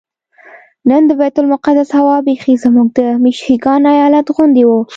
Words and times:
نن 0.89 1.01
د 1.09 1.11
بیت 1.19 1.35
المقدس 1.39 1.89
هوا 1.99 2.17
بیخي 2.27 2.53
زموږ 2.63 2.87
د 2.97 2.99
میشیګن 3.23 3.81
ایالت 3.93 4.27
غوندې 4.35 4.63
وه. 4.69 4.79